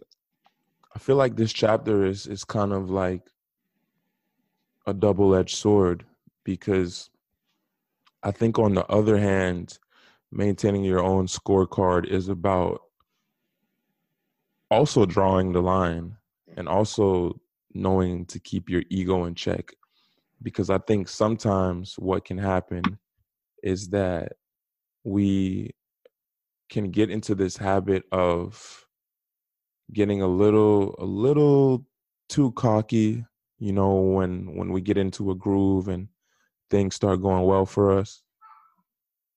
[0.95, 3.23] I feel like this chapter is is kind of like
[4.87, 6.05] a double-edged sword
[6.43, 7.09] because
[8.23, 9.79] I think on the other hand,
[10.31, 12.81] maintaining your own scorecard is about
[14.71, 16.15] also drawing the line
[16.57, 17.39] and also
[17.73, 19.71] knowing to keep your ego in check.
[20.41, 22.83] Because I think sometimes what can happen
[23.63, 24.33] is that
[25.03, 25.71] we
[26.69, 28.85] can get into this habit of
[29.93, 31.85] getting a little a little
[32.27, 33.23] too cocky
[33.59, 36.07] you know when when we get into a groove and
[36.69, 38.21] things start going well for us.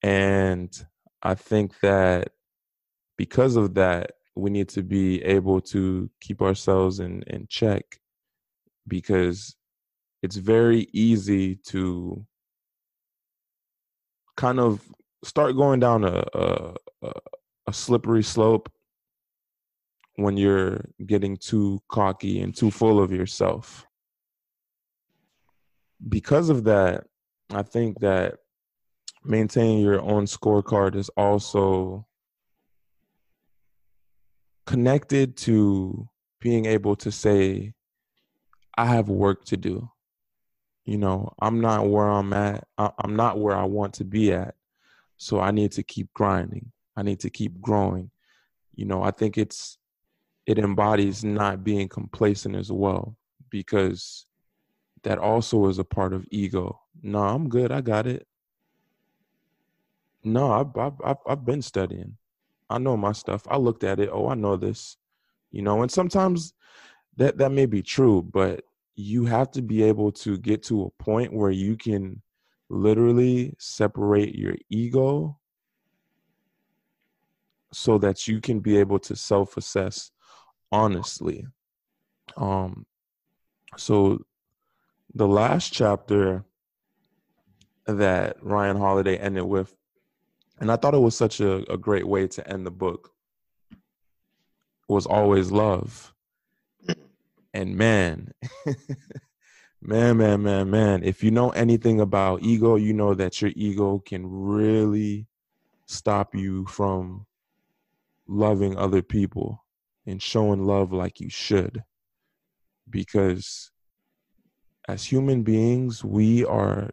[0.03, 0.71] And
[1.23, 2.31] I think that
[3.17, 7.85] because of that, we need to be able to keep ourselves in, in check
[8.87, 9.57] because
[10.23, 12.25] it's very easy to
[14.37, 14.81] kind of
[15.25, 16.75] start going down a, a,
[17.67, 18.71] a slippery slope
[20.15, 23.87] when you're getting too cocky and too full of yourself.
[26.09, 27.05] Because of that,
[27.51, 28.37] I think that
[29.25, 32.08] maintaining your own scorecard is also
[34.69, 36.09] connected to
[36.41, 37.75] being able to say,
[38.77, 39.91] I have work to do.
[40.85, 42.67] You know, I'm not where I'm at.
[42.79, 44.55] I'm not where I want to be at.
[45.17, 46.73] So I need to keep grinding.
[46.97, 48.11] I need to keep growing.
[48.75, 49.79] You know, I think it's,
[50.47, 53.17] it embodies not being complacent as well
[53.51, 54.27] because
[55.03, 57.71] that also is a part of ego no, I'm good.
[57.71, 58.27] I got it.
[60.25, 62.17] No, I've, I've, I've been studying.
[62.71, 63.47] I know my stuff.
[63.49, 64.11] I looked at it.
[64.13, 64.97] Oh, I know this.
[65.51, 66.53] You know, and sometimes
[67.17, 71.03] that that may be true, but you have to be able to get to a
[71.03, 72.21] point where you can
[72.69, 75.39] literally separate your ego
[77.73, 80.11] so that you can be able to self-assess
[80.73, 81.47] honestly.
[82.37, 82.87] Um
[83.77, 84.25] so
[85.15, 86.45] the last chapter
[87.87, 89.75] that Ryan Holiday ended with.
[90.61, 93.13] And I thought it was such a, a great way to end the book.
[94.89, 96.15] Was always love.
[97.53, 98.33] And man,
[99.83, 103.99] man, man, man, man, if you know anything about ego, you know that your ego
[103.99, 105.27] can really
[105.87, 107.27] stop you from
[108.27, 109.65] loving other people
[110.07, 111.85] and showing love like you should.
[112.89, 113.71] Because
[114.89, 116.91] as human beings, we are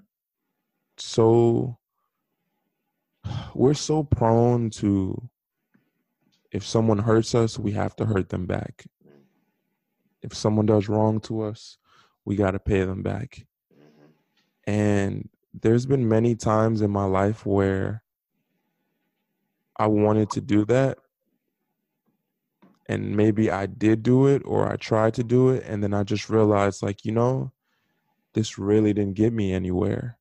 [0.98, 1.78] so
[3.54, 5.30] we're so prone to
[6.52, 8.86] if someone hurts us, we have to hurt them back.
[10.22, 11.78] If someone does wrong to us,
[12.24, 13.46] we got to pay them back.
[14.66, 18.04] And there's been many times in my life where
[19.78, 20.98] I wanted to do that.
[22.88, 25.64] And maybe I did do it or I tried to do it.
[25.66, 27.52] And then I just realized, like, you know,
[28.34, 30.18] this really didn't get me anywhere.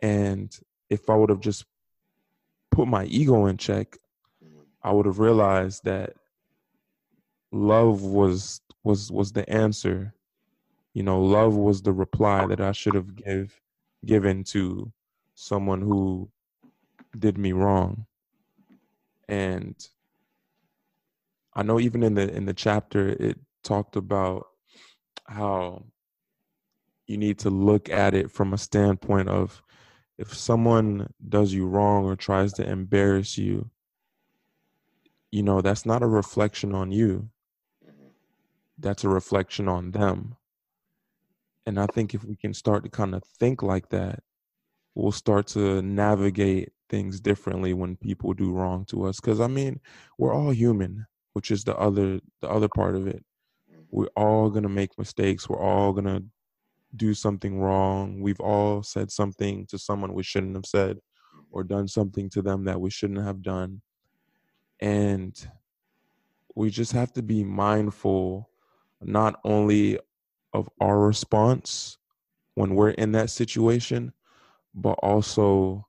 [0.00, 0.54] And
[0.90, 1.64] if I would have just
[2.76, 3.96] put my ego in check,
[4.82, 6.12] I would have realized that
[7.50, 10.14] love was was was the answer.
[10.92, 13.58] You know, love was the reply that I should have give
[14.04, 14.92] given to
[15.34, 16.30] someone who
[17.18, 18.04] did me wrong.
[19.26, 19.74] And
[21.54, 24.48] I know even in the in the chapter it talked about
[25.24, 25.82] how
[27.06, 29.62] you need to look at it from a standpoint of
[30.18, 33.70] if someone does you wrong or tries to embarrass you,
[35.30, 37.28] you know, that's not a reflection on you.
[37.86, 38.08] Mm-hmm.
[38.78, 40.36] That's a reflection on them.
[41.66, 44.20] And I think if we can start to kind of think like that,
[44.94, 49.18] we'll start to navigate things differently when people do wrong to us.
[49.20, 49.80] Cause I mean,
[50.16, 53.24] we're all human, which is the other the other part of it.
[53.70, 53.82] Mm-hmm.
[53.90, 55.48] We're all gonna make mistakes.
[55.48, 56.22] We're all gonna
[56.96, 58.20] do something wrong.
[58.20, 60.98] We've all said something to someone we shouldn't have said
[61.50, 61.74] or mm-hmm.
[61.74, 63.82] done something to them that we shouldn't have done.
[64.80, 65.34] And
[66.54, 68.50] we just have to be mindful
[69.02, 69.98] not only
[70.52, 71.98] of our response
[72.54, 74.12] when we're in that situation,
[74.74, 75.86] but also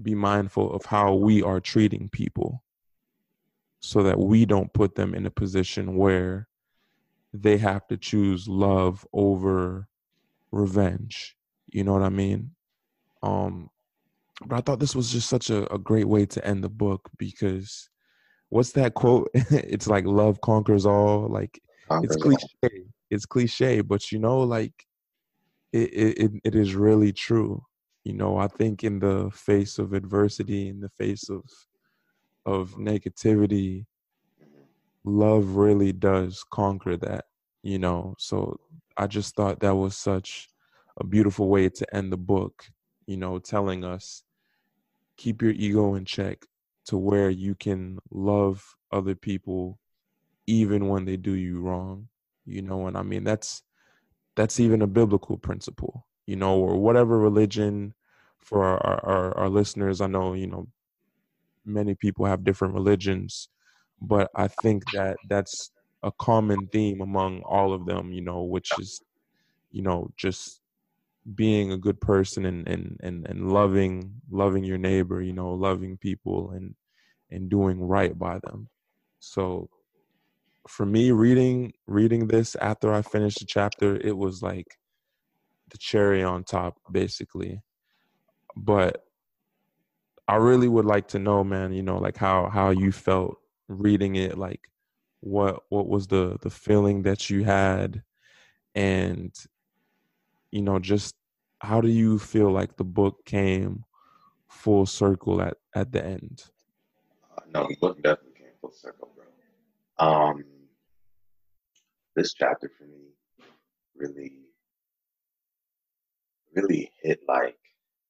[0.00, 2.62] be mindful of how we are treating people
[3.80, 6.48] so that we don't put them in a position where
[7.34, 9.88] they have to choose love over
[10.52, 11.36] revenge.
[11.68, 12.52] You know what I mean?
[13.22, 13.70] Um,
[14.46, 17.10] but I thought this was just such a, a great way to end the book
[17.18, 17.88] because
[18.48, 19.30] what's that quote?
[19.34, 21.28] it's like love conquers all.
[21.28, 21.60] Like
[21.90, 22.84] it's cliche.
[23.10, 24.72] It's cliche, but you know, like
[25.72, 27.64] it, it it is really true.
[28.04, 31.44] You know, I think in the face of adversity, in the face of
[32.44, 33.86] of negativity,
[35.04, 37.26] love really does conquer that.
[37.62, 38.58] You know, so
[38.96, 40.48] I just thought that was such
[40.98, 42.66] a beautiful way to end the book.
[43.06, 44.24] You know, telling us
[45.16, 46.46] keep your ego in check
[46.86, 49.78] to where you can love other people
[50.46, 52.08] even when they do you wrong
[52.44, 53.62] you know and i mean that's
[54.34, 57.94] that's even a biblical principle you know or whatever religion
[58.40, 60.66] for our, our, our listeners i know you know
[61.64, 63.48] many people have different religions
[64.00, 65.70] but i think that that's
[66.02, 69.02] a common theme among all of them you know which is
[69.70, 70.60] you know just
[71.34, 75.96] being a good person and and and, and loving loving your neighbor you know loving
[75.96, 76.74] people and
[77.30, 78.68] and doing right by them.
[79.18, 79.68] So
[80.68, 84.78] for me reading reading this after i finished the chapter it was like
[85.70, 87.60] the cherry on top basically.
[88.56, 89.04] But
[90.28, 93.38] i really would like to know man you know like how how you felt
[93.68, 94.68] reading it like
[95.22, 98.02] what what was the the feeling that you had
[98.74, 99.34] and
[100.52, 101.16] you know, just
[101.60, 103.84] how do you feel like the book came
[104.48, 106.44] full circle at, at the end?
[107.36, 109.24] Uh, no, the book definitely came full circle, bro.
[110.06, 110.44] Um,
[112.14, 113.14] this chapter for me
[113.96, 114.32] really,
[116.54, 117.56] really hit like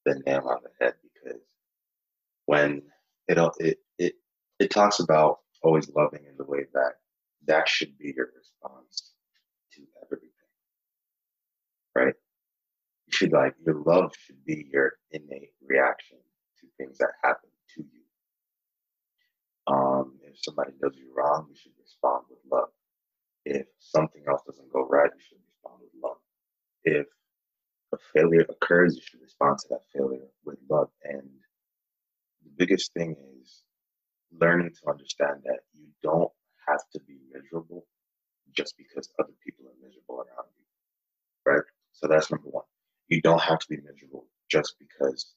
[0.05, 1.41] the nail on the head because
[2.47, 2.83] when
[3.29, 4.15] it it it
[4.59, 6.95] it talks about always loving in the way that
[7.47, 9.13] that should be your response
[9.73, 10.31] to everything,
[11.95, 12.15] right?
[13.07, 16.19] You should like your love should be your innate reaction
[16.61, 18.03] to things that happen to you.
[19.75, 22.69] Um, if somebody does you wrong, you should respond with love.
[23.45, 26.19] If something else doesn't go right, you should respond with love.
[26.85, 27.07] If
[27.93, 30.89] a failure occurs, you should respond to that failure with love.
[31.05, 31.29] And
[32.45, 33.63] the biggest thing is
[34.41, 36.31] learning to understand that you don't
[36.69, 37.87] have to be miserable
[38.55, 41.53] just because other people are miserable around you.
[41.53, 41.65] Right?
[41.93, 42.65] So that's number one
[43.13, 45.35] you don't have to be miserable just because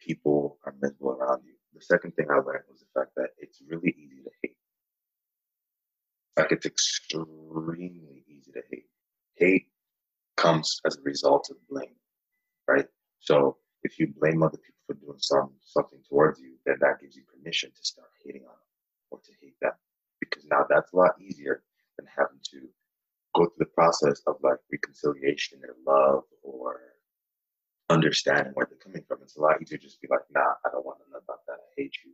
[0.00, 1.54] people are miserable around you.
[1.74, 4.56] The second thing I learned was the fact that it's really easy to hate.
[6.36, 8.86] Like it's extremely easy to hate.
[9.36, 9.66] Hate
[10.36, 11.94] comes as a result of blame,
[12.66, 12.86] right?
[13.20, 17.14] So if you blame other people for doing some something towards you, then that gives
[17.14, 18.67] you permission to start hating on them
[19.10, 19.72] or to hate them.
[20.20, 21.62] Because now that's a lot easier
[21.96, 22.68] than having to
[23.34, 26.80] go through the process of like reconciliation or love or
[27.90, 29.18] understanding where they're coming from.
[29.22, 31.40] It's a lot easier to just be like, nah, I don't want to know about
[31.46, 31.54] that.
[31.54, 32.12] I hate you.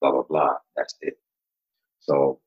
[0.00, 0.54] Blah blah blah.
[0.76, 1.18] That's it.
[2.00, 2.40] So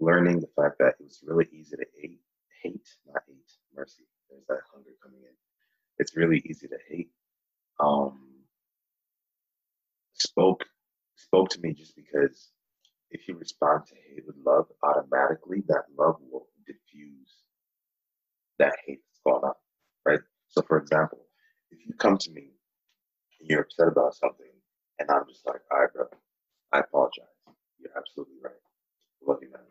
[0.00, 2.20] learning the fact that it was really easy to hate,
[2.62, 3.36] hate, not hate,
[3.74, 4.04] mercy.
[4.30, 5.34] There's that hunger coming in.
[5.98, 7.10] It's really easy to hate.
[7.80, 8.18] Um,
[10.14, 10.64] spoke
[11.16, 12.50] spoke to me just because
[13.10, 17.34] if you respond to hate with love, automatically that love will diffuse
[18.58, 19.54] that hate that's going on,
[20.04, 20.20] right?
[20.48, 21.20] So, for example,
[21.70, 22.50] if you come to me
[23.40, 24.46] and you're upset about something,
[24.98, 26.06] and I'm just like, all right, bro,
[26.72, 27.24] I apologize.
[27.78, 28.52] You're absolutely right.
[29.26, 29.62] Love you, man.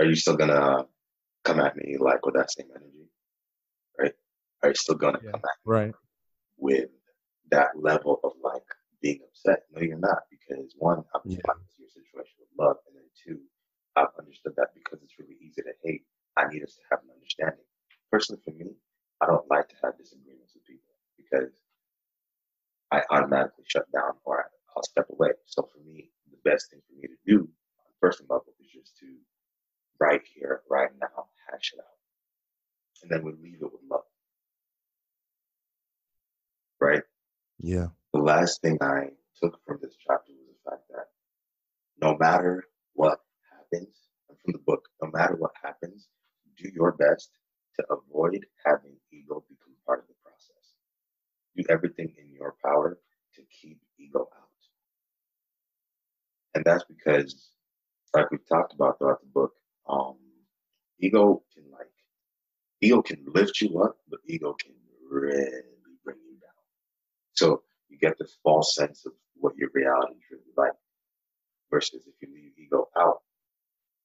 [0.00, 0.86] Are you still gonna
[1.44, 3.08] come at me like with that same energy,
[3.98, 4.12] right?
[4.62, 5.94] Are you still gonna yeah, come at me right
[6.58, 6.90] with
[7.50, 8.62] that level of like
[9.02, 9.66] being upset.
[9.74, 11.42] No, you're not, because one, I'm yeah.
[11.42, 13.42] your situation with love, and then two,
[13.98, 16.06] I've understood that because it's really easy to hate.
[16.38, 17.66] I need us to have an understanding.
[18.10, 18.78] Personally, for me,
[19.20, 21.52] I don't like to have disagreements with people because
[22.90, 25.30] I automatically shut down or I'll step away.
[25.46, 28.96] So for me, the best thing for me to do on personal level is just
[28.98, 29.06] to
[30.00, 31.98] right here, right now, hash it out.
[33.02, 34.06] And then we leave it with love.
[36.80, 37.02] Right?
[37.58, 37.88] Yeah.
[38.12, 39.08] The last thing I
[39.40, 41.06] took from this chapter was the fact that
[42.00, 43.96] no matter what happens,
[44.44, 46.08] from the book, no matter what happens,
[46.58, 47.30] do your best
[47.76, 50.74] to avoid having ego become part of the process.
[51.56, 52.98] Do everything in your power
[53.34, 54.48] to keep ego out.
[56.54, 57.50] And that's because,
[58.14, 59.52] like we've talked about throughout the book,
[59.88, 60.16] um,
[61.00, 61.88] ego can like
[62.82, 64.74] ego can lift you up, but ego can
[65.10, 65.62] really
[66.04, 66.62] bring you down.
[67.32, 67.62] So
[67.92, 70.72] you get this false sense of what your reality is really like.
[71.70, 73.20] Versus if you leave ego out,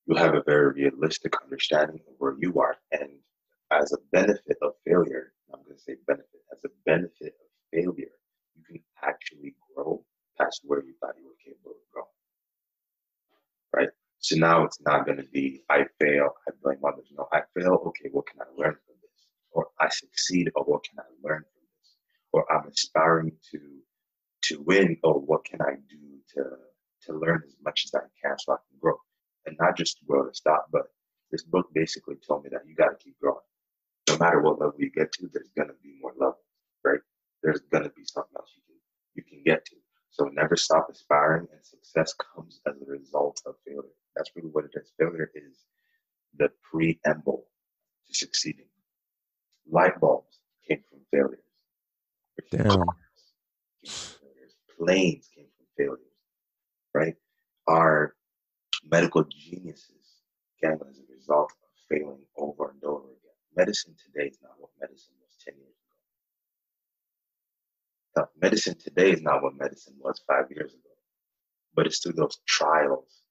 [0.05, 2.75] you'll have a very realistic understanding of where you are.
[2.91, 3.09] And
[3.71, 8.11] as a benefit of failure, I'm going to say benefit, as a benefit of failure,
[8.55, 10.03] you can actually grow
[10.39, 12.07] past where you thought you were capable of growing.
[13.75, 13.89] Right?
[14.19, 17.07] So now it's not going to be, I fail, I blame others.
[17.11, 19.27] No, I fail, okay, what can I learn from this?
[19.51, 21.56] Or I succeed, or what can I learn from?
[22.33, 23.59] Or I'm aspiring to
[24.45, 26.43] to win, or what can I do to
[27.07, 28.97] to learn as much as I can so I can grow?
[29.45, 30.83] And not just grow to stop, but
[31.31, 33.37] this book basically told me that you got to keep growing
[34.09, 36.43] no matter what level you get to, there's gonna be more levels,
[36.85, 36.99] right?
[37.43, 38.77] There's gonna be something else you can
[39.15, 39.75] you can get to.
[40.11, 43.95] So never stop aspiring, and success comes as a result of failure.
[44.15, 44.91] That's really what it is.
[44.99, 45.57] Failure is
[46.37, 47.45] the preamble
[48.07, 48.67] to succeeding.
[49.69, 51.46] Light bulbs came from failures.
[52.51, 52.85] Damn.
[54.77, 55.99] Planes came from failures,
[56.93, 57.15] right?
[57.67, 58.15] Our
[58.89, 60.21] medical geniuses
[60.61, 63.35] came as a result of failing over and over again.
[63.55, 65.75] medicine today is not what medicine was 10 years
[68.15, 68.29] ago.
[68.39, 70.95] Medicine today is not what medicine was five years ago,
[71.75, 73.23] but it's through those trials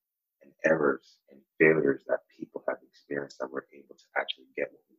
[0.43, 4.81] and errors and failures that people have experienced that we're able to actually get what
[4.91, 4.96] we.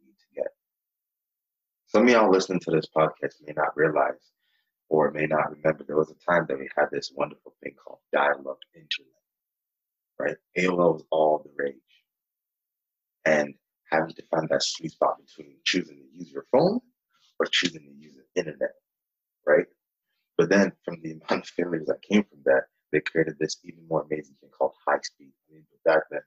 [1.88, 4.32] Some of y'all listening to this podcast may not realize
[4.90, 8.00] or may not remember there was a time that we had this wonderful thing called
[8.12, 9.14] dial-up internet,
[10.20, 10.36] right?
[10.58, 11.76] AOL was all the rage.
[13.26, 13.54] And
[13.90, 16.82] having to find that sweet spot between choosing to use your phone
[17.40, 18.74] or choosing to use the internet,
[19.46, 19.68] right?
[20.38, 23.88] But then from the amount of failures that came from that, they created this even
[23.88, 25.32] more amazing thing called high speed.
[25.50, 26.22] I mean, back then,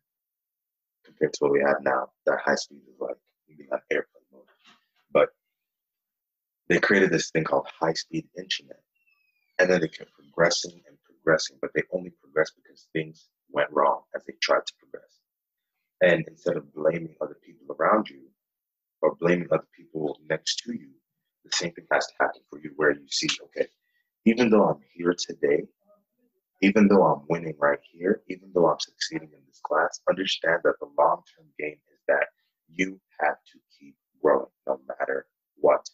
[1.04, 4.19] compared to what we have now, that high speed is like being on airplane
[6.70, 8.80] they created this thing called high speed internet.
[9.58, 14.02] And then they kept progressing and progressing, but they only progressed because things went wrong
[14.14, 15.18] as they tried to progress.
[16.00, 18.22] And instead of blaming other people around you
[19.02, 20.90] or blaming other people next to you,
[21.44, 23.66] the same thing has to happen for you where you see, okay,
[24.24, 25.64] even though I'm here today,
[26.62, 30.74] even though I'm winning right here, even though I'm succeeding in this class, understand that
[30.80, 32.26] the long term game is that
[32.72, 35.84] you have to keep growing no matter what.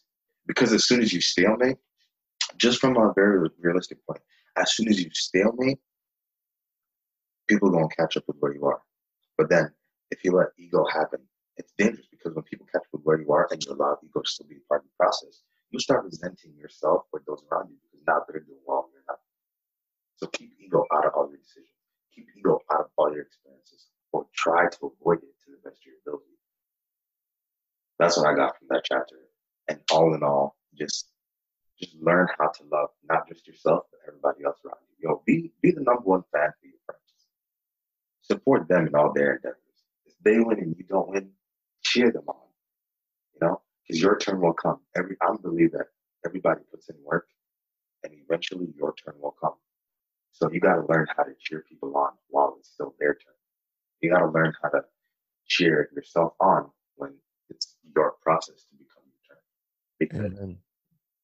[0.47, 1.77] Because as soon as you stalemate,
[2.57, 4.21] just from a very realistic point,
[4.55, 5.79] as soon as you stalemate,
[7.47, 8.81] people to catch up with where you are.
[9.37, 9.71] But then
[10.11, 11.19] if you let ego happen,
[11.57, 14.21] it's dangerous because when people catch up with where you are and you allow ego
[14.21, 15.41] to still be part of the process,
[15.71, 19.03] you start resenting yourself or those around you because now they're doing well and you're
[19.07, 19.19] not.
[20.15, 21.75] So keep ego out of all your decisions.
[22.15, 25.81] Keep ego out of all your experiences or try to avoid it to the best
[25.81, 26.37] of your ability.
[27.99, 29.26] That's what I got from that chapter.
[29.67, 31.11] And all in all, just
[31.79, 35.09] just learn how to love not just yourself, but everybody else around you.
[35.09, 37.01] Yo, be be the number one fan for your friends.
[38.21, 39.57] Support them in all their endeavors
[40.05, 41.31] If they win and you don't win,
[41.83, 42.47] cheer them on.
[43.33, 44.79] You know, because your turn will come.
[44.95, 45.87] Every I believe that
[46.25, 47.27] everybody puts in work,
[48.03, 49.55] and eventually your turn will come.
[50.31, 53.33] So you got to learn how to cheer people on while it's still their turn.
[54.01, 54.81] You got to learn how to
[55.47, 57.13] cheer yourself on when
[57.49, 58.76] it's your process to.
[59.99, 60.51] Because mm-hmm.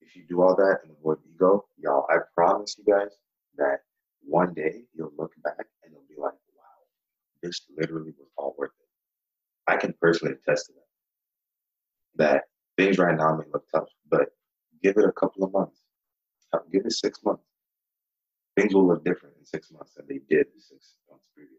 [0.01, 3.11] if you do all that and avoid ego, y'all, I promise you guys
[3.57, 3.79] that
[4.21, 6.83] one day you'll look back and you'll be like, wow,
[7.41, 9.71] this literally was all worth it.
[9.71, 12.23] I can personally attest to that.
[12.23, 12.43] That
[12.77, 14.29] things right now may look tough, but
[14.81, 15.81] give it a couple of months.
[16.51, 17.43] Uh, give it six months.
[18.55, 21.53] Things will look different in six months than they did six months previous.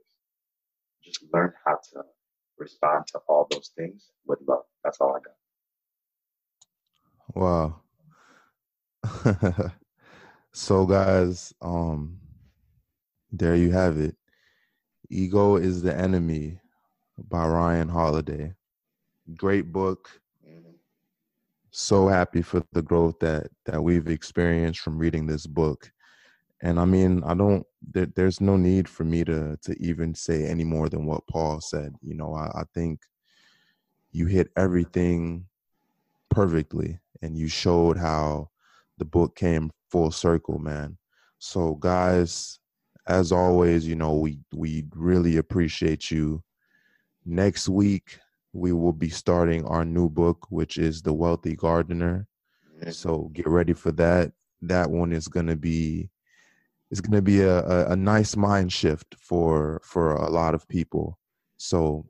[1.02, 2.02] Just learn how to
[2.58, 4.62] respond to all those things with love.
[4.84, 5.34] That's all I got.
[7.32, 7.80] Wow.
[10.52, 12.18] so guys, um
[13.32, 14.16] there you have it.
[15.10, 16.58] Ego is the Enemy
[17.28, 18.54] by Ryan Holiday.
[19.36, 20.08] Great book.
[20.46, 20.70] Mm-hmm.
[21.70, 25.90] So happy for the growth that that we've experienced from reading this book.
[26.62, 30.46] And I mean, I don't there, there's no need for me to to even say
[30.46, 31.94] any more than what Paul said.
[32.02, 33.00] You know, I, I think
[34.12, 35.46] you hit everything
[36.30, 38.50] perfectly and you showed how
[38.98, 40.98] the book came full circle, man.
[41.38, 42.60] So guys,
[43.06, 46.42] as always, you know, we we really appreciate you.
[47.24, 48.18] Next week
[48.52, 52.28] we will be starting our new book, which is The Wealthy Gardener.
[52.90, 54.32] So get ready for that.
[54.60, 56.10] That one is gonna be
[56.90, 61.18] it's gonna be a, a, a nice mind shift for for a lot of people.
[61.56, 62.04] So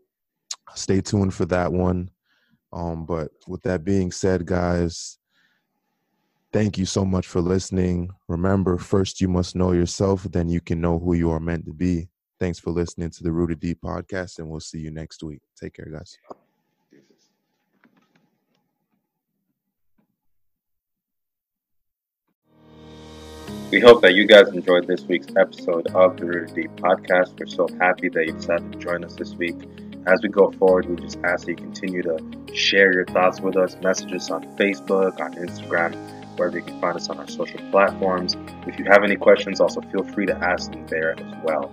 [0.75, 2.11] stay tuned for that one.
[2.75, 5.19] Um, but with that being said, guys,
[6.55, 8.11] Thank you so much for listening.
[8.29, 11.73] Remember, first you must know yourself, then you can know who you are meant to
[11.73, 12.07] be.
[12.39, 15.41] Thanks for listening to the Rooted Deep podcast, and we'll see you next week.
[15.61, 16.17] Take care, guys.
[23.73, 27.37] We hope that you guys enjoyed this week's episode of the Rooted Deep podcast.
[27.37, 29.57] We're so happy that you decided to join us this week.
[30.07, 32.19] As we go forward, we just ask that you continue to
[32.55, 35.97] share your thoughts with us, message us on Facebook, on Instagram,
[36.37, 38.37] wherever you can find us on our social platforms.
[38.67, 41.73] If you have any questions, also feel free to ask them there as well.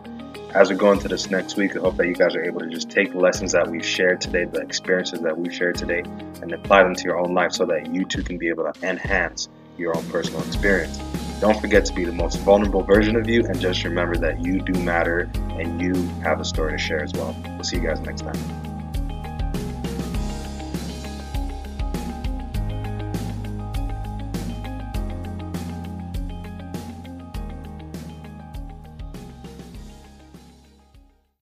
[0.55, 2.69] As we go into this next week, I hope that you guys are able to
[2.69, 6.03] just take the lessons that we've shared today, the experiences that we've shared today,
[6.41, 8.87] and apply them to your own life so that you too can be able to
[8.87, 10.97] enhance your own personal experience.
[11.41, 14.61] Don't forget to be the most vulnerable version of you, and just remember that you
[14.61, 15.27] do matter
[15.59, 17.35] and you have a story to share as well.
[17.43, 18.70] We'll see you guys next time.